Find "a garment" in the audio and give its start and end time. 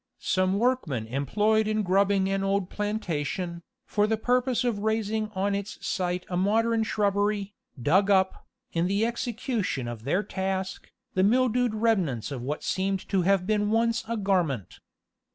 14.07-14.79